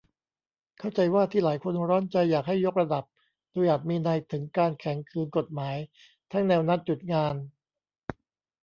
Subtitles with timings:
[0.77, 3.03] เข้าใจว่าที่หลายคนร้อนใจอยากให้ "ยกระดับ"
[3.53, 5.75] โดยอาจมีนัยถึงการแข็งขืนกฎหมาย
[6.31, 7.35] ทั้งแนวนัดหยุดงาน